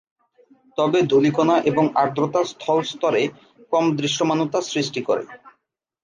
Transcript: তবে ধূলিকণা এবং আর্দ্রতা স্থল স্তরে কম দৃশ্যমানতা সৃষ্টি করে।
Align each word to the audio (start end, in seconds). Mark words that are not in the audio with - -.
তবে 0.77 0.99
ধূলিকণা 1.03 1.55
এবং 1.65 1.85
আর্দ্রতা 1.95 2.41
স্থল 2.51 2.79
স্তরে 2.83 3.23
কম 3.73 3.85
দৃশ্যমানতা 3.97 4.59
সৃষ্টি 4.71 5.01
করে। 5.01 5.23